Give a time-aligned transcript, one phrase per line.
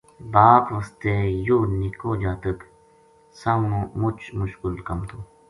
[0.33, 1.15] باپ واسطے
[1.45, 2.59] یوہ نِکو جاتک
[3.39, 5.17] سامنو مُچ مشکل کَم تھو